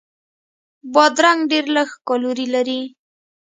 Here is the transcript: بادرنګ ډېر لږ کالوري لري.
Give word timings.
بادرنګ 0.93 1.39
ډېر 1.51 1.65
لږ 1.75 1.89
کالوري 2.07 2.47
لري. 2.55 2.81